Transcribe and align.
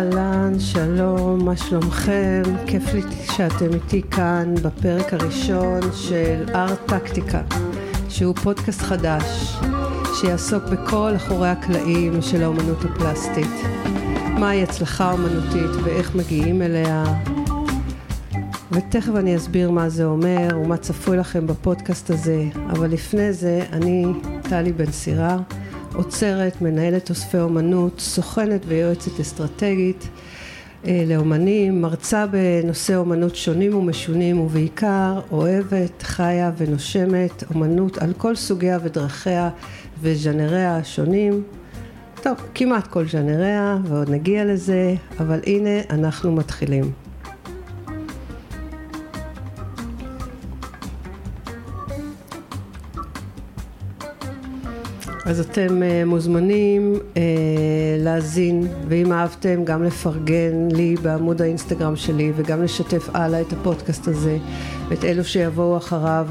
אהלן, 0.00 0.58
שלום, 0.58 1.44
מה 1.44 1.56
שלומכם? 1.56 2.42
כיף 2.66 2.94
לי 2.94 3.02
שאתם 3.36 3.74
איתי 3.74 4.02
כאן 4.02 4.54
בפרק 4.62 5.14
הראשון 5.14 5.80
של 5.94 6.44
ארט-טקטיקה, 6.54 7.42
שהוא 8.08 8.34
פודקאסט 8.34 8.80
חדש, 8.80 9.56
שיעסוק 10.20 10.64
בכל 10.64 11.12
אחורי 11.16 11.48
הקלעים 11.48 12.22
של 12.22 12.42
האומנות 12.42 12.84
הפלסטית. 12.84 13.50
מהי 14.38 14.62
הצלחה 14.62 15.12
אומנותית 15.12 15.82
ואיך 15.84 16.14
מגיעים 16.14 16.62
אליה, 16.62 17.04
ותכף 18.72 19.12
אני 19.16 19.36
אסביר 19.36 19.70
מה 19.70 19.88
זה 19.88 20.04
אומר 20.04 20.48
ומה 20.62 20.76
צפוי 20.76 21.16
לכם 21.16 21.46
בפודקאסט 21.46 22.10
הזה, 22.10 22.44
אבל 22.70 22.90
לפני 22.90 23.32
זה 23.32 23.64
אני 23.72 24.04
טלי 24.42 24.72
בן 24.72 24.92
סירה. 24.92 25.36
עוצרת, 25.94 26.62
מנהלת 26.62 27.10
אוספי 27.10 27.38
אומנות, 27.38 28.00
סוכנת 28.00 28.60
ויועצת 28.66 29.20
אסטרטגית 29.20 30.08
אה, 30.86 31.04
לאומנים, 31.06 31.82
מרצה 31.82 32.26
בנושאי 32.26 32.96
אומנות 32.96 33.36
שונים 33.36 33.74
ומשונים 33.74 34.40
ובעיקר 34.40 35.20
אוהבת, 35.30 36.02
חיה 36.02 36.50
ונושמת 36.56 37.44
אומנות 37.54 37.98
על 37.98 38.12
כל 38.12 38.36
סוגיה 38.36 38.78
ודרכיה 38.82 39.50
וז'אנריה 40.00 40.76
השונים. 40.76 41.42
טוב, 42.22 42.36
כמעט 42.54 42.86
כל 42.86 43.08
ז'אנריה 43.08 43.78
ועוד 43.84 44.10
נגיע 44.10 44.44
לזה, 44.44 44.94
אבל 45.20 45.40
הנה 45.46 45.80
אנחנו 45.90 46.32
מתחילים. 46.32 46.92
אז 55.30 55.40
אתם 55.40 55.82
uh, 55.82 56.06
מוזמנים 56.06 56.94
uh, 56.94 57.18
להאזין, 57.98 58.66
ואם 58.88 59.12
אהבתם 59.12 59.64
גם 59.64 59.82
לפרגן 59.82 60.68
לי 60.70 60.96
בעמוד 61.02 61.42
האינסטגרם 61.42 61.96
שלי, 61.96 62.32
וגם 62.36 62.62
לשתף 62.62 63.08
הלאה 63.14 63.40
את 63.40 63.52
הפודקאסט 63.52 64.08
הזה, 64.08 64.38
ואת 64.88 65.04
אלו 65.04 65.24
שיבואו 65.24 65.76
אחריו. 65.76 66.26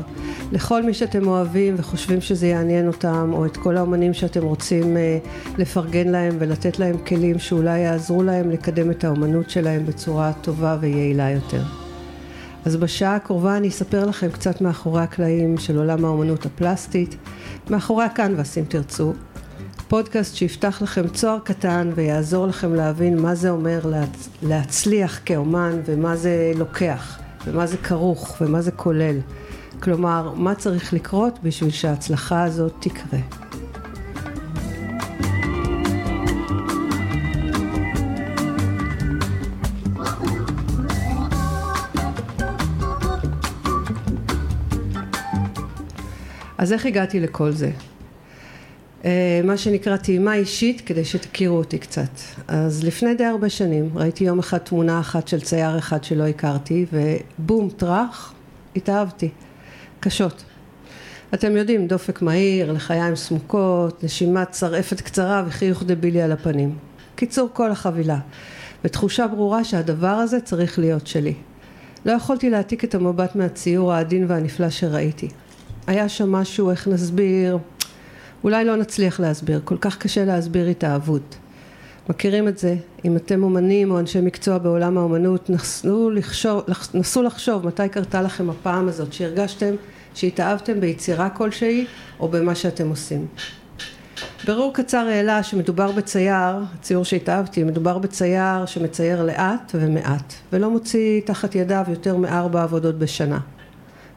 לכל 0.52 0.84
מי 0.84 0.94
שאתם 0.94 1.28
אוהבים 1.28 1.76
וחושבים 1.78 2.22
שזה 2.22 2.48
יעניין 2.48 2.88
אותם, 2.88 3.32
או 3.34 3.46
את 3.46 3.58
כל 3.58 3.78
האומנים 3.78 4.14
שאתם 4.14 4.44
רוצים 4.44 4.98
uh, 4.98 5.58
לפרגן 5.58 6.08
להם 6.08 6.36
ולתת 6.40 6.80
להם 6.80 6.98
כלים 6.98 7.40
שאולי 7.40 7.80
יעזרו 7.80 8.24
להם 8.24 8.50
לקדם 8.50 8.92
את 8.92 9.04
האומנות 9.04 9.50
שלהם 9.50 9.86
בצורה 9.86 10.32
טובה 10.42 10.78
ויעילה 10.80 11.30
יותר. 11.30 11.62
אז 12.66 12.76
בשעה 12.76 13.16
הקרובה 13.16 13.58
אני 13.58 13.68
אספר 13.68 14.06
לכם 14.06 14.30
קצת 14.30 14.62
מאחורי 14.62 15.02
הקלעים 15.02 15.58
של 15.58 15.78
עולם 15.78 16.06
האומנות 16.06 16.46
הפלסטית, 16.46 17.16
מאחורי 17.70 18.06
הקנבס 18.06 18.58
אם 18.58 18.64
תרצו. 18.64 19.14
פודקאסט 19.88 20.36
שיפתח 20.36 20.82
לכם 20.82 21.08
צוהר 21.08 21.40
קטן 21.40 21.92
ויעזור 21.96 22.48
לכם 22.48 22.76
להבין 22.76 23.22
מה 23.22 23.36
זה 23.36 23.50
אומר 23.50 23.80
להצ... 23.86 24.30
להצליח 24.44 25.20
כאומן 25.26 25.80
ומה 25.86 26.16
זה 26.16 26.52
לוקח 26.56 27.20
ומה 27.46 27.68
זה 27.68 27.78
כרוך 27.78 28.38
ומה 28.42 28.62
זה 28.62 28.72
כולל. 28.72 29.16
כלומר, 29.80 30.34
מה 30.36 30.56
צריך 30.56 30.94
לקרות 30.94 31.40
בשביל 31.44 31.70
שההצלחה 31.70 32.44
הזאת 32.44 32.74
תקרה. 32.80 33.20
אז 46.60 46.74
איך 46.74 46.86
הגעתי 46.86 47.20
לכל 47.20 47.52
זה? 47.52 47.72
אה, 49.06 49.42
מה 49.44 49.58
שנקרא 49.58 49.98
טעימה 49.98 50.34
אישית 50.34 50.82
כדי 50.82 51.06
שתכירו 51.06 51.58
אותי 51.58 51.78
קצת. 51.78 52.10
אז 52.48 52.84
לפני 52.84 53.16
די 53.16 53.26
הרבה 53.26 53.50
שנים 53.50 53.90
ראיתי 53.96 54.24
יום 54.24 54.40
אחד 54.40 54.58
תמונה 54.58 55.00
אחת 55.00 55.28
של 55.28 55.42
צייר 55.42 55.78
אחד 55.78 56.04
שלא 56.04 56.28
הכרתי 56.28 56.86
ובום 56.94 57.70
טראח 57.70 58.34
התאהבתי. 58.76 59.30
קשות. 60.00 60.44
אתם 61.34 61.58
יודעים 61.58 61.88
דופק 61.88 62.22
מהיר, 62.22 62.72
לחיים 62.72 63.16
סמוקות, 63.16 64.04
נשימה 64.04 64.46
צרעפת 64.46 65.02
קצרה 65.02 65.44
וחיוך 65.48 65.84
דבילי 65.84 66.22
על 66.22 66.32
הפנים. 66.32 66.76
קיצור 67.16 67.50
כל 67.54 67.72
החבילה. 67.72 68.20
ותחושה 68.86 69.28
ברורה 69.28 69.64
שהדבר 69.64 70.08
הזה 70.08 70.42
צריך 70.42 70.80
להיות 70.80 71.08
שלי. 71.08 71.34
לא 72.06 72.12
יכולתי 72.12 72.50
להעתיק 72.50 72.84
את 72.84 72.96
המבט 72.96 73.36
מהציור 73.36 73.94
העדין 73.94 74.26
והנפלא 74.28 74.70
שראיתי. 74.70 75.30
היה 75.90 76.10
שם 76.10 76.32
משהו, 76.32 76.72
איך 76.72 76.88
נסביר, 76.88 77.58
אולי 78.44 78.66
לא 78.66 78.76
נצליח 78.76 79.20
להסביר, 79.20 79.62
כל 79.64 79.78
כך 79.82 79.98
קשה 79.98 80.26
להסביר 80.26 80.68
התאהבות. 80.68 81.36
מכירים 82.10 82.48
את 82.48 82.58
זה? 82.58 82.76
אם 83.06 83.16
אתם 83.16 83.44
אומנים 83.44 83.92
או 83.92 84.00
אנשי 84.00 84.22
מקצוע 84.22 84.58
בעולם 84.58 84.98
האומנות, 84.98 85.50
נסו 85.50 86.10
לחשוב, 86.10 86.64
נסו 86.94 87.24
לחשוב 87.24 87.68
מתי 87.68 87.90
קרתה 87.90 88.22
לכם 88.22 88.50
הפעם 88.50 88.88
הזאת, 88.88 89.14
שהרגשתם 89.14 89.76
שהתאהבתם 90.14 90.80
ביצירה 90.80 91.30
כלשהי 91.30 91.86
או 92.20 92.28
במה 92.28 92.56
שאתם 92.56 92.90
עושים. 92.90 93.28
ברור 94.46 94.74
קצר 94.74 95.08
העלה 95.08 95.44
שמדובר 95.44 95.92
בצייר, 95.92 96.56
הציור 96.74 97.06
שהתאהבתי, 97.06 97.64
מדובר 97.64 97.98
בצייר 97.98 98.66
שמצייר 98.66 99.24
לאט 99.24 99.72
ומעט, 99.76 100.34
ולא 100.54 100.70
מוציא 100.70 101.22
תחת 101.26 101.56
ידיו 101.56 101.86
יותר 101.90 102.18
מארבע 102.18 102.64
עבודות 102.64 103.00
בשנה. 103.00 103.40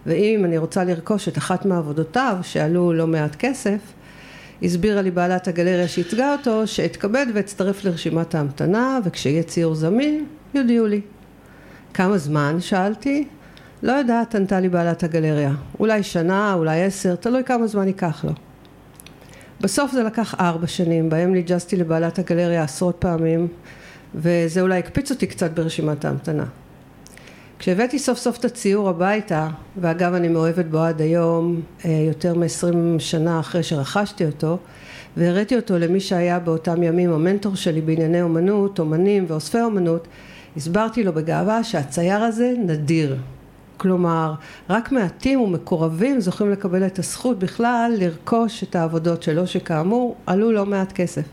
ואם 0.06 0.44
אני 0.44 0.58
רוצה 0.58 0.84
לרכוש 0.84 1.28
את 1.28 1.38
אחת 1.38 1.66
מעבודותיו 1.66 2.36
שעלו 2.42 2.92
לא 2.92 3.06
מעט 3.06 3.36
כסף 3.36 3.78
הסבירה 4.62 5.02
לי 5.02 5.10
בעלת 5.10 5.48
הגלריה 5.48 5.88
שייצגה 5.88 6.32
אותו 6.32 6.66
שאתכבד 6.66 7.26
ואצטרף 7.34 7.84
לרשימת 7.84 8.34
ההמתנה 8.34 8.98
וכשיהיה 9.04 9.42
ציור 9.42 9.74
זמין 9.74 10.24
יודיעו 10.54 10.86
לי. 10.86 11.00
כמה 11.94 12.18
זמן? 12.18 12.56
שאלתי. 12.60 13.28
לא 13.82 13.92
יודעת, 13.92 14.34
ענתה 14.34 14.60
לי 14.60 14.68
בעלת 14.68 15.02
הגלריה. 15.02 15.52
אולי 15.80 16.02
שנה, 16.02 16.54
אולי 16.54 16.84
עשר, 16.84 17.16
תלוי 17.16 17.44
כמה 17.44 17.66
זמן 17.66 17.86
ייקח 17.86 18.24
לו. 18.24 18.32
בסוף 19.60 19.92
זה 19.92 20.02
לקח 20.02 20.34
ארבע 20.40 20.66
שנים, 20.66 21.10
בהם 21.10 21.32
ניג'סתי 21.32 21.76
לבעלת 21.76 22.18
הגלריה 22.18 22.62
עשרות 22.62 22.96
פעמים, 22.98 23.48
וזה 24.14 24.60
אולי 24.60 24.78
הקפיץ 24.78 25.10
אותי 25.10 25.26
קצת 25.26 25.50
ברשימת 25.50 26.04
ההמתנה. 26.04 26.44
כשהבאתי 27.62 27.98
סוף 27.98 28.18
סוף 28.18 28.38
את 28.38 28.44
הציור 28.44 28.88
הביתה, 28.88 29.48
ואגב 29.76 30.14
אני 30.14 30.28
מאוהבת 30.28 30.64
בו 30.64 30.78
עד 30.78 31.00
היום, 31.00 31.60
אה, 31.84 31.90
יותר 32.08 32.34
מ-20 32.34 32.98
שנה 32.98 33.40
אחרי 33.40 33.62
שרכשתי 33.62 34.26
אותו, 34.26 34.58
והראיתי 35.16 35.56
אותו 35.56 35.78
למי 35.78 36.00
שהיה 36.00 36.38
באותם 36.38 36.82
ימים 36.82 37.12
המנטור 37.12 37.56
שלי 37.56 37.80
בענייני 37.80 38.22
אומנות, 38.22 38.78
אומנים 38.78 39.24
ואוספי 39.28 39.60
אומנות, 39.60 40.08
הסברתי 40.56 41.04
לו 41.04 41.12
בגאווה 41.12 41.64
שהצייר 41.64 42.22
הזה 42.22 42.54
נדיר. 42.58 43.16
כלומר, 43.76 44.34
רק 44.70 44.92
מעטים 44.92 45.40
ומקורבים 45.40 46.20
זוכים 46.20 46.50
לקבל 46.50 46.86
את 46.86 46.98
הזכות 46.98 47.38
בכלל 47.38 47.92
לרכוש 47.98 48.62
את 48.62 48.76
העבודות 48.76 49.22
שלו, 49.22 49.46
שכאמור 49.46 50.16
עלו 50.26 50.52
לא 50.52 50.66
מעט 50.66 50.92
כסף. 50.92 51.24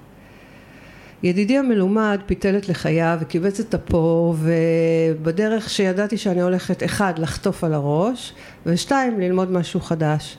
ידידי 1.24 1.58
המלומד 1.58 2.20
פיתל 2.26 2.58
את 2.58 2.70
לחייו 2.70 3.18
וקיבץ 3.22 3.60
את 3.60 3.76
אפו 3.76 4.36
ובדרך 4.38 5.70
שידעתי 5.70 6.18
שאני 6.18 6.42
הולכת 6.42 6.84
אחד 6.84 7.20
לחטוף 7.20 7.64
על 7.64 7.74
הראש 7.74 8.34
ושתיים 8.66 9.20
ללמוד 9.20 9.52
משהו 9.52 9.80
חדש. 9.80 10.38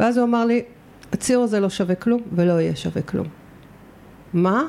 ואז 0.00 0.16
הוא 0.16 0.26
אמר 0.26 0.44
לי 0.44 0.62
הציר 1.12 1.40
הזה 1.40 1.60
לא 1.60 1.70
שווה 1.70 1.94
כלום 1.94 2.20
ולא 2.32 2.60
יהיה 2.60 2.76
שווה 2.76 3.02
כלום. 3.02 3.26
מה? 4.32 4.62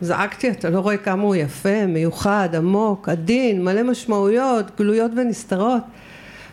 זעקתי 0.00 0.50
אתה 0.50 0.70
לא 0.70 0.80
רואה 0.80 0.96
כמה 0.96 1.22
הוא 1.22 1.34
יפה, 1.34 1.86
מיוחד, 1.86 2.48
עמוק, 2.54 3.08
עדין, 3.08 3.64
מלא 3.64 3.82
משמעויות, 3.82 4.66
גלויות 4.78 5.10
ונסתרות. 5.16 5.82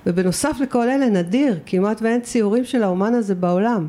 ובנוסף 0.05 0.57
לכל 0.61 0.89
אלה 0.89 1.09
נדיר, 1.09 1.59
כמעט 1.65 2.01
ואין 2.01 2.21
ציורים 2.21 2.65
של 2.65 2.83
האומן 2.83 3.13
הזה 3.13 3.35
בעולם 3.35 3.87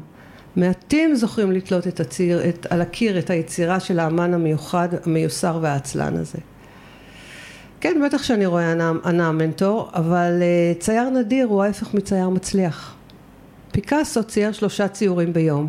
מעטים 0.59 1.15
זוכרים 1.15 1.53
לתלות 1.53 1.87
את 1.87 2.01
הציר, 2.01 2.49
את, 2.49 2.67
על 2.71 2.81
הקיר 2.81 3.19
את 3.19 3.31
היצירה 3.31 3.81
של 3.81 3.99
האמן 3.99 4.35
המיוחד, 4.35 4.89
המיוסר 5.07 5.59
והעצלן 5.63 6.17
הזה. 6.17 6.39
כן, 7.81 8.01
בטח 8.05 8.23
שאני 8.23 8.47
רואה 8.47 8.73
ענה 9.05 9.29
המנטור, 9.29 9.91
אבל 9.95 10.33
uh, 10.41 10.81
צייר 10.81 11.11
נדיר 11.11 11.47
הוא 11.47 11.63
ההפך 11.63 11.95
מצייר 11.95 12.29
מצליח. 12.29 12.95
פיקאסו 13.73 14.25
צייר 14.25 14.53
שלושה 14.53 14.89
ציורים 14.89 15.33
ביום, 15.33 15.69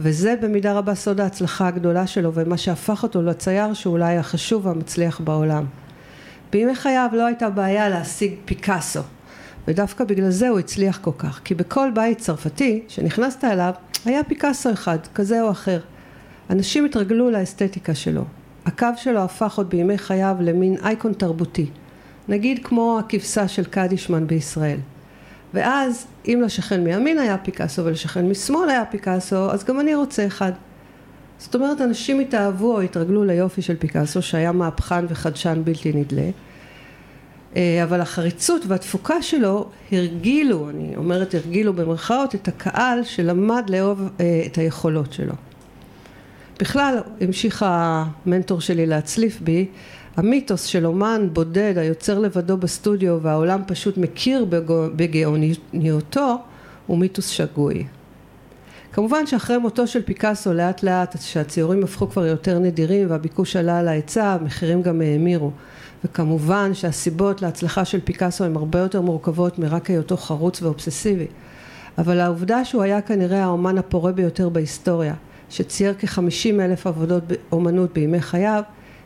וזה 0.00 0.34
במידה 0.42 0.72
רבה 0.72 0.94
סוד 0.94 1.20
ההצלחה 1.20 1.68
הגדולה 1.68 2.06
שלו 2.06 2.34
ומה 2.34 2.56
שהפך 2.56 3.02
אותו 3.02 3.22
לצייר 3.22 3.74
שאולי 3.74 4.16
החשוב 4.16 4.66
והמצליח 4.66 5.20
בעולם. 5.20 5.64
בימי 6.52 6.74
חייו 6.74 7.08
לא 7.12 7.26
הייתה 7.26 7.50
בעיה 7.50 7.88
להשיג 7.88 8.34
פיקאסו, 8.44 9.00
ודווקא 9.68 10.04
בגלל 10.04 10.30
זה 10.30 10.48
הוא 10.48 10.58
הצליח 10.58 10.98
כל 11.02 11.10
כך, 11.18 11.40
כי 11.44 11.54
בכל 11.54 11.90
בית 11.94 12.18
צרפתי 12.18 12.82
שנכנסת 12.88 13.44
אליו 13.44 13.72
היה 14.04 14.24
פיקאסו 14.24 14.72
אחד, 14.72 14.98
כזה 15.14 15.42
או 15.42 15.50
אחר. 15.50 15.80
אנשים 16.50 16.84
התרגלו 16.84 17.30
לאסתטיקה 17.30 17.94
שלו. 17.94 18.24
הקו 18.66 18.88
שלו 18.96 19.20
הפך 19.20 19.58
עוד 19.58 19.70
בימי 19.70 19.98
חייו 19.98 20.36
למין 20.40 20.76
אייקון 20.84 21.12
תרבותי. 21.12 21.66
נגיד 22.28 22.60
כמו 22.64 22.98
הכבשה 22.98 23.48
של 23.48 23.64
קדישמן 23.64 24.26
בישראל. 24.26 24.78
ואז, 25.54 26.06
אם 26.26 26.40
לשכן 26.44 26.84
מימין 26.84 27.18
היה 27.18 27.38
פיקאסו 27.38 27.84
ולשכן 27.84 28.28
משמאל 28.28 28.70
היה 28.70 28.84
פיקאסו, 28.84 29.50
אז 29.50 29.64
גם 29.64 29.80
אני 29.80 29.94
רוצה 29.94 30.26
אחד. 30.26 30.52
זאת 31.38 31.54
אומרת, 31.54 31.80
אנשים 31.80 32.20
התאהבו 32.20 32.74
או 32.74 32.80
התרגלו 32.80 33.24
ליופי 33.24 33.62
של 33.62 33.76
פיקאסו, 33.76 34.22
שהיה 34.22 34.52
מהפכן 34.52 35.04
וחדשן 35.08 35.62
בלתי 35.64 35.92
נדלה, 35.92 36.30
אבל 37.56 38.00
החריצות 38.00 38.62
והתפוקה 38.66 39.22
שלו 39.22 39.68
הרגילו, 39.92 40.70
אני 40.70 40.96
אומרת 40.96 41.34
הרגילו 41.34 41.72
במרכאות, 41.72 42.34
את 42.34 42.48
הקהל 42.48 43.04
שלמד 43.04 43.70
לאהוב 43.70 44.08
אה, 44.20 44.42
את 44.46 44.58
היכולות 44.58 45.12
שלו. 45.12 45.34
בכלל, 46.60 46.98
המשיך 47.20 47.64
המנטור 47.66 48.60
שלי 48.60 48.86
להצליף 48.86 49.40
בי, 49.40 49.66
המיתוס 50.16 50.64
של 50.64 50.86
אומן 50.86 51.28
בודד 51.32 51.78
היוצר 51.78 52.18
לבדו 52.18 52.56
בסטודיו 52.56 53.18
והעולם 53.22 53.62
פשוט 53.66 53.98
מכיר 53.98 54.46
בגאוניותו 54.96 56.36
הוא 56.86 56.98
מיתוס 56.98 57.28
שגוי. 57.28 57.84
כמובן 58.92 59.26
שאחרי 59.26 59.58
מותו 59.58 59.86
של 59.86 60.02
פיקאסו 60.02 60.52
לאט 60.52 60.82
לאט 60.82 61.16
שהציורים 61.20 61.84
הפכו 61.84 62.08
כבר 62.10 62.26
יותר 62.26 62.58
נדירים 62.58 63.10
והביקוש 63.10 63.56
עלה 63.56 63.78
על 63.78 63.88
ההיצע 63.88 64.24
המחירים 64.24 64.82
גם 64.82 65.00
האמירו. 65.00 65.50
וכמובן 66.04 66.74
שהסיבות 66.74 67.42
להצלחה 67.42 67.84
של 67.84 68.00
פיקאסו 68.04 68.44
הן 68.44 68.56
הרבה 68.56 68.78
יותר 68.78 69.00
מורכבות 69.00 69.58
מרק 69.58 69.90
היותו 69.90 70.16
חרוץ 70.16 70.62
ואובססיבי. 70.62 71.26
אבל 71.98 72.20
העובדה 72.20 72.64
שהוא 72.64 72.82
היה 72.82 73.00
כנראה 73.00 73.44
האומן 73.44 73.78
הפורה 73.78 74.12
ביותר 74.12 74.48
בהיסטוריה 74.48 75.14
שצייר 75.50 75.94
כחמישים 75.94 76.60
אלף 76.60 76.86
עבודות 76.86 77.22
אומנות 77.52 77.92
בימי 77.92 78.20
חייו 78.20 78.62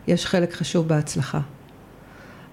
יש 0.07 0.25
חלק 0.25 0.53
חשוב 0.53 0.87
בהצלחה 0.87 1.39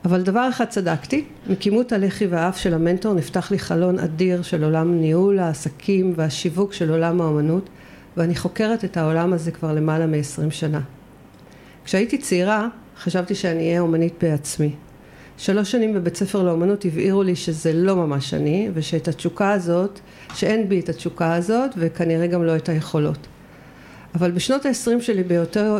אבל 0.04 0.22
דבר 0.22 0.48
אחד 0.48 0.64
צדקתי, 0.64 1.24
מכימות 1.46 1.92
הלחי 1.92 2.26
והאף 2.26 2.58
של 2.58 2.74
המנטור 2.74 3.14
נפתח 3.14 3.50
לי 3.50 3.58
חלון 3.58 3.98
אדיר 3.98 4.42
של 4.42 4.64
עולם 4.64 5.00
ניהול 5.00 5.38
העסקים 5.38 6.12
והשיווק 6.16 6.72
של 6.72 6.90
עולם 6.90 7.20
האומנות 7.20 7.68
ואני 8.16 8.36
חוקרת 8.36 8.84
את 8.84 8.96
העולם 8.96 9.32
הזה 9.32 9.50
כבר 9.50 9.72
למעלה 9.72 10.06
מ-20 10.06 10.50
שנה. 10.50 10.80
כשהייתי 11.84 12.18
צעירה 12.18 12.68
חשבתי 12.98 13.34
שאני 13.34 13.68
אהיה 13.68 13.80
אומנית 13.80 14.14
בעצמי. 14.22 14.70
שלוש 15.38 15.70
שנים 15.70 15.94
בבית 15.94 16.16
ספר 16.16 16.42
לאומנות 16.42 16.84
הבהירו 16.84 17.22
לי 17.22 17.36
שזה 17.36 17.72
לא 17.72 17.96
ממש 17.96 18.34
אני 18.34 18.70
ושאת 18.74 19.08
התשוקה 19.08 19.52
הזאת, 19.52 20.00
שאין 20.34 20.68
בי 20.68 20.80
את 20.80 20.88
התשוקה 20.88 21.34
הזאת 21.34 21.70
וכנראה 21.76 22.26
גם 22.26 22.44
לא 22.44 22.56
את 22.56 22.68
היכולות. 22.68 23.26
אבל 24.14 24.30
בשנות 24.30 24.66
ה-20 24.66 25.00
שלי 25.00 25.22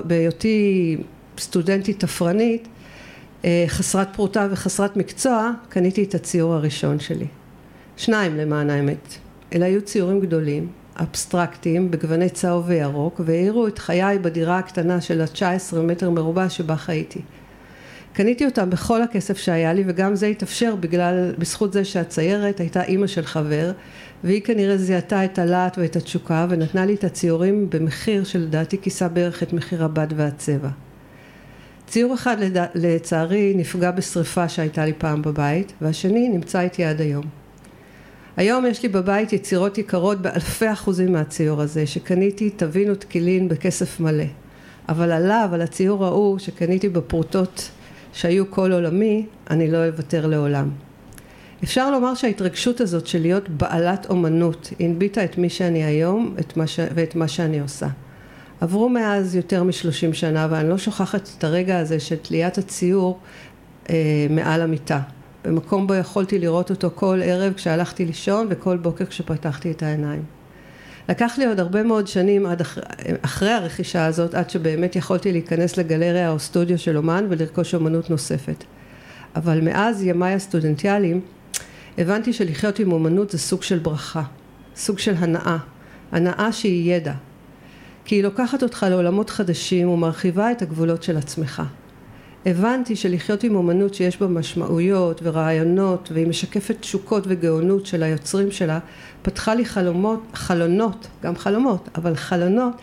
בהיותי 0.05 0.97
סטודנטית 1.39 2.01
תפרנית 2.01 2.69
חסרת 3.67 4.09
פרוטה 4.17 4.47
וחסרת 4.51 4.97
מקצוע, 4.97 5.51
קניתי 5.69 6.03
את 6.03 6.15
הציור 6.15 6.55
הראשון 6.55 7.01
שלי. 7.01 7.27
שניים 7.97 8.37
למען 8.37 8.71
האמת. 8.71 9.15
אלה 9.55 9.67
היו 9.67 9.83
ציורים 9.83 10.21
גדולים, 10.21 10.69
אבסטרקטיים, 10.97 11.91
בגווני 11.91 12.29
צהוב 12.29 12.65
וירוק, 12.69 13.21
והאירו 13.25 13.67
את 13.67 13.79
חיי 13.79 14.19
בדירה 14.19 14.59
הקטנה 14.59 15.01
של 15.01 15.21
ה-19 15.21 15.77
מטר 15.77 16.11
מרובע 16.11 16.49
שבה 16.49 16.77
חייתי. 16.77 17.21
קניתי 18.13 18.45
אותם 18.45 18.71
בכל 18.71 19.03
הכסף 19.03 19.39
שהיה 19.39 19.73
לי, 19.73 19.85
וגם 19.87 20.15
זה 20.15 20.27
התאפשר 20.27 20.77
בגלל, 20.77 21.33
בזכות 21.39 21.73
זה 21.73 21.85
שהציירת 21.85 22.61
הייתה 22.61 22.83
אימא 22.83 23.07
של 23.07 23.25
חבר, 23.25 23.73
והיא 24.25 24.43
כנראה 24.43 24.77
זיהתה 24.77 25.25
את 25.25 25.39
הלהט 25.39 25.79
ואת 25.79 25.97
התשוקה, 25.97 26.47
ונתנה 26.51 26.87
לי 26.87 26.95
את 26.95 27.05
הציורים 27.05 27.71
במחיר 27.71 28.25
שלדעתי 28.25 28.79
כיסה 28.83 29.09
בערך 29.09 29.43
את 29.43 29.53
מחיר 29.53 29.85
הבד 29.85 30.09
והצבע. 30.17 30.69
ציור 31.91 32.15
אחד 32.15 32.37
לצערי 32.75 33.53
נפגע 33.57 33.91
בשריפה 33.91 34.49
שהייתה 34.49 34.85
לי 34.85 34.93
פעם 34.99 35.23
בבית 35.23 35.73
והשני 35.81 36.29
נמצא 36.29 36.61
איתי 36.61 36.85
עד 36.85 37.01
היום. 37.01 37.25
היום 38.37 38.67
יש 38.67 38.83
לי 38.83 38.89
בבית 38.89 39.33
יצירות 39.33 39.79
יקרות 39.79 40.23
באלפי 40.23 40.73
אחוזים 40.73 41.13
מהציור 41.13 41.61
הזה 41.61 41.87
שקניתי 41.87 42.51
טבין 42.51 42.91
ותקילין 42.91 43.49
בכסף 43.49 44.01
מלא 44.01 44.25
אבל 44.89 45.13
עליו, 45.13 45.49
על 45.53 45.63
הציור 45.63 46.05
ההוא 46.05 46.39
שקניתי 46.39 46.89
בפרוטות 46.89 47.71
שהיו 48.13 48.51
כל 48.51 48.73
עולמי, 48.73 49.27
אני 49.51 49.71
לא 49.71 49.87
אוותר 49.87 50.27
לעולם. 50.27 50.71
אפשר 51.65 51.91
לומר 51.91 52.15
שההתרגשות 52.15 52.81
הזאת 52.81 53.07
של 53.07 53.21
להיות 53.21 53.49
בעלת 53.49 54.07
אומנות 54.11 54.73
הנביטה 54.81 55.25
את 55.25 55.39
מי 55.39 55.49
שאני 55.49 55.85
היום 55.85 56.35
את 56.41 56.59
ש... 56.67 56.81
ואת 56.95 57.15
מה 57.15 57.29
שאני 57.29 57.61
עושה. 57.61 57.87
עברו 58.61 58.89
מאז 58.89 59.37
יותר 59.37 59.65
משלושים 59.65 60.13
שנה 60.13 60.49
ואני 60.51 60.69
לא 60.69 60.79
שוכחת 60.79 61.29
את 61.39 61.45
הרגע 61.45 61.79
הזה 61.79 62.01
של 62.01 62.17
תליית 62.17 62.59
הציור 62.59 63.19
אה, 63.91 64.27
מעל 64.31 64.63
המיטה 64.63 65.01
במקום 65.45 65.87
בו 65.87 65.95
יכולתי 65.95 66.39
לראות 66.39 66.71
אותו 66.71 66.91
כל 66.95 67.21
ערב 67.25 67.53
כשהלכתי 67.53 68.05
לישון 68.05 68.47
וכל 68.51 68.77
בוקר 68.77 69.05
כשפתחתי 69.05 69.71
את 69.71 69.83
העיניים. 69.83 70.23
לקח 71.09 71.35
לי 71.39 71.47
עוד 71.47 71.61
הרבה 71.61 71.83
מאוד 71.83 72.07
שנים 72.07 72.47
עד 72.47 72.61
אחרי, 72.61 72.85
אחרי 73.23 73.51
הרכישה 73.51 74.07
הזאת 74.07 74.35
עד 74.35 74.51
שבאמת 74.51 74.97
יכולתי 74.97 75.33
להיכנס 75.33 75.77
לגלריה 75.77 76.31
או 76.31 76.39
סטודיו 76.39 76.79
של 76.79 76.97
אומן 76.97 77.27
ולרכוש 77.29 77.75
אומנות 77.75 78.11
נוספת. 78.11 78.65
אבל 79.37 79.61
מאז 79.61 80.03
ימיי 80.03 80.35
הסטודנטיאליים 80.35 81.21
הבנתי 81.99 82.33
שלחיות 82.33 82.79
עם 82.79 82.93
אומנות 82.93 83.31
זה 83.31 83.39
סוג 83.39 83.63
של 83.63 83.79
ברכה, 83.79 84.23
סוג 84.77 84.99
של 84.99 85.15
הנאה, 85.19 85.57
הנאה 86.13 86.53
שהיא 86.53 86.95
ידע, 86.95 87.13
כי 88.11 88.17
היא 88.17 88.23
לוקחת 88.23 88.63
אותך 88.63 88.87
לעולמות 88.91 89.31
חדשים 89.31 89.89
ומרחיבה 89.89 90.53
את 90.53 90.63
הגבולות 90.63 91.03
של 91.03 91.17
עצמך. 91.17 91.63
הבנתי 92.47 92.97
שלחיות 92.97 93.43
עם 93.43 93.55
אומנות 93.55 93.95
שיש 93.95 94.21
בה 94.21 94.27
משמעויות 94.27 95.21
ורעיונות 95.23 96.09
והיא 96.13 96.27
משקפת 96.27 96.77
תשוקות 96.81 97.25
וגאונות 97.27 97.87
של 97.87 98.03
היוצרים 98.03 98.51
שלה 98.51 98.79
פתחה 99.23 99.55
לי 99.55 99.65
חלומות, 99.65 100.21
חלונות, 100.35 101.07
גם 101.23 101.37
חלומות, 101.37 101.89
אבל 101.95 102.15
חלונות 102.15 102.75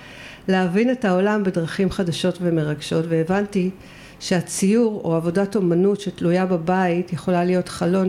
להבין 0.48 0.92
את 0.92 1.06
העולם 1.06 1.44
בדרכים 1.44 1.92
חדשות 1.92 2.38
ומרגשות 2.42 3.06
והבנתי 3.10 3.70
שהציור 4.20 5.02
או 5.04 5.16
עבודת 5.16 5.56
אומנות 5.56 6.00
שתלויה 6.00 6.46
בבית 6.46 7.14
יכולה 7.14 7.44
להיות 7.44 7.70
חלון 7.70 8.08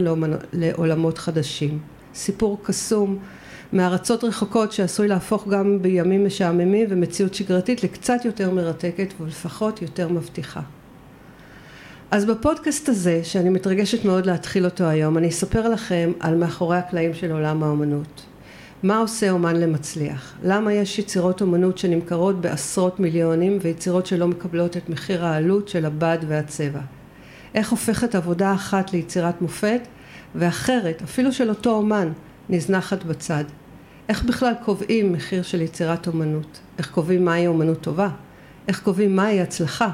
לעולמות 0.52 1.18
חדשים. 1.18 1.78
סיפור 2.14 2.58
קסום 2.62 3.18
מארצות 3.72 4.24
רחוקות 4.24 4.72
שעשוי 4.72 5.08
להפוך 5.08 5.48
גם 5.48 5.82
בימים 5.82 6.26
משעממים 6.26 6.86
ומציאות 6.90 7.34
שגרתית 7.34 7.84
לקצת 7.84 8.24
יותר 8.24 8.50
מרתקת 8.50 9.14
ולפחות 9.20 9.82
יותר 9.82 10.08
מבטיחה. 10.08 10.60
אז 12.10 12.24
בפודקאסט 12.24 12.88
הזה, 12.88 13.20
שאני 13.24 13.48
מתרגשת 13.48 14.04
מאוד 14.04 14.26
להתחיל 14.26 14.64
אותו 14.64 14.84
היום, 14.84 15.18
אני 15.18 15.28
אספר 15.28 15.68
לכם 15.68 16.12
על 16.20 16.36
מאחורי 16.36 16.76
הקלעים 16.76 17.14
של 17.14 17.32
עולם 17.32 17.62
האומנות. 17.62 18.22
מה 18.82 18.98
עושה 18.98 19.30
אומן 19.30 19.56
למצליח? 19.56 20.34
למה 20.42 20.72
יש 20.72 20.98
יצירות 20.98 21.40
אומנות 21.40 21.78
שנמכרות 21.78 22.40
בעשרות 22.40 23.00
מיליונים 23.00 23.58
ויצירות 23.62 24.06
שלא 24.06 24.28
מקבלות 24.28 24.76
את 24.76 24.88
מחיר 24.88 25.24
העלות 25.24 25.68
של 25.68 25.86
הבד 25.86 26.18
והצבע? 26.28 26.80
איך 27.54 27.70
הופכת 27.70 28.14
עבודה 28.14 28.54
אחת 28.54 28.92
ליצירת 28.92 29.42
מופת 29.42 29.80
ואחרת, 30.34 31.02
אפילו 31.02 31.32
של 31.32 31.48
אותו 31.48 31.70
אומן, 31.70 32.12
נזנחת 32.48 33.04
בצד? 33.04 33.44
איך 34.08 34.24
בכלל 34.24 34.52
קובעים 34.64 35.12
מחיר 35.12 35.42
של 35.42 35.62
יצירת 35.62 36.06
אומנות? 36.06 36.58
איך 36.78 36.90
קובעים 36.90 37.24
מהי 37.24 37.46
אומנות 37.46 37.80
טובה? 37.80 38.08
איך 38.68 38.82
קובעים 38.82 39.16
מהי 39.16 39.40
הצלחה? 39.40 39.90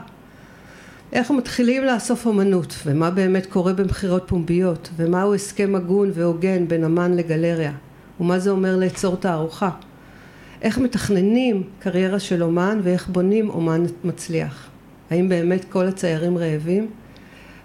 איך 1.13 1.31
מתחילים 1.31 1.85
לאסוף 1.85 2.27
אומנות 2.27 2.75
ומה 2.87 3.11
באמת 3.11 3.47
קורה 3.47 3.73
במכירות 3.73 4.25
פומביות 4.27 4.91
ומהו 4.97 5.35
הסכם 5.35 5.75
הגון 5.75 6.11
והוגן 6.15 6.69
בין 6.69 6.85
אמן 6.85 7.15
לגלריה 7.15 7.73
ומה 8.21 8.39
זה 8.39 8.51
אומר 8.51 8.77
לאצור 8.77 9.17
תערוכה 9.17 9.71
איך 10.63 10.79
מתכננים 10.79 11.63
קריירה 11.79 12.19
של 12.19 12.43
אומן 12.43 12.81
ואיך 12.83 13.09
בונים 13.09 13.51
אומן 13.51 13.85
מצליח 14.05 14.69
האם 15.11 15.29
באמת 15.29 15.65
כל 15.65 15.87
הציירים 15.87 16.39
רעבים? 16.39 16.91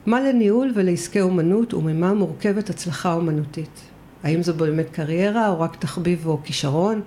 מה 0.06 0.22
לניהול 0.22 0.72
ולעסקי 0.76 1.22
אומנות 1.22 1.74
וממה 1.74 2.14
מורכבת 2.14 2.70
הצלחה 2.70 3.14
אומנותית 3.14 3.89
האם 4.24 4.44
זו 4.44 4.54
באמת 4.54 4.90
קריירה 4.90 5.50
או 5.50 5.60
רק 5.60 5.76
תחביב 5.76 6.28
או 6.28 6.40
כישרון? 6.44 7.02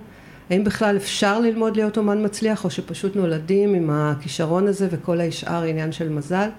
האם 0.49 0.63
בכלל 0.63 0.97
אפשר 0.97 1.39
ללמוד 1.39 1.75
להיות 1.75 1.97
אומן 1.97 2.25
מצליח 2.25 2.65
או 2.65 2.69
שפשוט 2.69 3.15
נולדים 3.15 3.73
עם 3.73 3.89
הכישרון 3.89 4.67
הזה 4.67 4.87
וכל 4.91 5.21
השאר 5.21 5.63
עניין 5.63 5.91
של 5.91 6.09
מזל? 6.09 6.49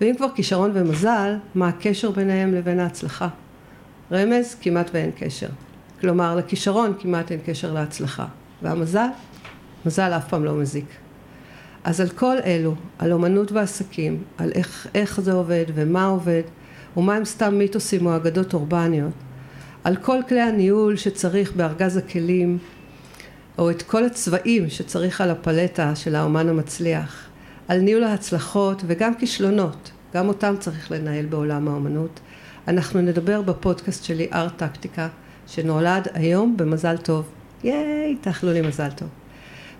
ואם 0.00 0.14
כבר 0.16 0.28
כישרון 0.34 0.70
ומזל, 0.74 1.34
מה 1.54 1.68
הקשר 1.68 2.10
ביניהם 2.10 2.54
לבין 2.54 2.80
ההצלחה? 2.80 3.28
רמז, 4.12 4.56
כמעט 4.60 4.90
ואין 4.94 5.10
קשר. 5.18 5.48
כלומר, 6.00 6.36
לכישרון 6.36 6.94
כמעט 6.98 7.32
אין 7.32 7.40
קשר 7.46 7.72
להצלחה. 7.72 8.26
והמזל? 8.62 9.06
מזל 9.86 10.12
אף 10.16 10.28
פעם 10.28 10.44
לא 10.44 10.54
מזיק. 10.54 10.86
אז 11.84 12.00
על 12.00 12.08
כל 12.08 12.36
אלו, 12.44 12.74
על 12.98 13.12
אומנות 13.12 13.52
ועסקים, 13.52 14.22
על 14.38 14.52
איך, 14.54 14.86
איך 14.94 15.20
זה 15.20 15.32
עובד 15.32 15.64
ומה 15.74 16.04
עובד, 16.04 16.42
ומה 16.96 17.14
הם 17.14 17.24
סתם 17.24 17.54
מיתוסים 17.54 18.06
או 18.06 18.16
אגדות 18.16 18.54
אורבניות, 18.54 19.12
על 19.84 19.96
כל 19.96 20.18
כלי 20.28 20.40
הניהול 20.40 20.96
שצריך 20.96 21.52
בארגז 21.52 21.96
הכלים 21.96 22.58
או 23.58 23.70
את 23.70 23.82
כל 23.82 24.04
הצבעים 24.04 24.70
שצריך 24.70 25.20
על 25.20 25.30
הפלטה 25.30 25.96
של 25.96 26.14
האומן 26.14 26.48
המצליח 26.48 27.28
על 27.68 27.78
ניהול 27.80 28.04
ההצלחות 28.04 28.82
וגם 28.86 29.14
כישלונות 29.14 29.90
גם 30.14 30.28
אותם 30.28 30.54
צריך 30.58 30.92
לנהל 30.92 31.26
בעולם 31.26 31.68
האומנות. 31.68 32.20
אנחנו 32.68 33.00
נדבר 33.00 33.42
בפודקאסט 33.42 34.04
שלי 34.04 34.28
ארט 34.32 34.52
טקטיקה 34.56 35.08
שנולד 35.46 36.08
היום 36.14 36.56
במזל 36.56 36.96
טוב. 36.96 37.28
ייי 37.64 38.16
תאכלו 38.20 38.52
לי 38.52 38.60
מזל 38.60 38.90
טוב. 38.90 39.08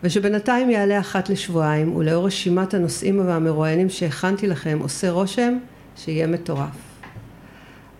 ושבינתיים 0.02 0.70
יעלה 0.70 1.00
אחת 1.00 1.28
לשבועיים, 1.28 1.96
ולאור 1.96 2.26
רשימת 2.26 2.74
הנושאים 2.74 3.26
והמרואיינים 3.26 3.88
שהכנתי 3.88 4.46
לכם, 4.46 4.78
עושה 4.80 5.10
רושם 5.10 5.58
שיהיה 5.96 6.26
מטורף. 6.26 6.76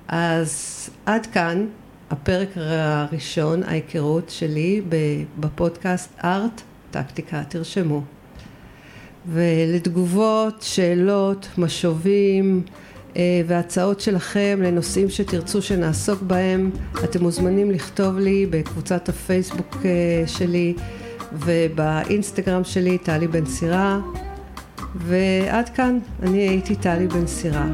אז 0.08 0.90
עד 1.06 1.26
כאן 1.26 1.66
הפרק 2.12 2.48
הראשון, 2.56 3.62
ההיכרות 3.62 4.30
שלי 4.30 4.82
בפודקאסט 5.40 6.10
ארט, 6.24 6.62
טקטיקה, 6.90 7.42
תרשמו. 7.48 8.02
ולתגובות, 9.26 10.62
שאלות, 10.62 11.48
משובים 11.58 12.62
אה, 13.16 13.42
והצעות 13.46 14.00
שלכם 14.00 14.58
לנושאים 14.62 15.10
שתרצו 15.10 15.62
שנעסוק 15.62 16.22
בהם, 16.22 16.70
אתם 17.04 17.22
מוזמנים 17.22 17.70
לכתוב 17.70 18.18
לי 18.18 18.46
בקבוצת 18.50 19.08
הפייסבוק 19.08 19.76
אה, 19.84 20.24
שלי 20.26 20.74
ובאינסטגרם 21.32 22.64
שלי, 22.64 22.98
טלי 22.98 23.26
בן 23.26 23.46
סירה. 23.46 24.00
ועד 24.94 25.68
כאן, 25.68 25.98
אני 26.22 26.48
הייתי 26.48 26.76
טלי 26.76 27.06
בן 27.06 27.26
סירה. 27.26 27.66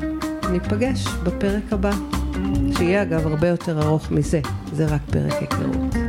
ניפגש 0.51 1.07
בפרק 1.25 1.73
הבא, 1.73 1.91
שיהיה 2.77 3.03
אגב 3.03 3.27
הרבה 3.27 3.49
יותר 3.49 3.83
ארוך 3.83 4.11
מזה, 4.11 4.41
זה 4.73 4.87
רק 4.87 5.01
פרק 5.11 5.33
היכרות. 5.33 6.08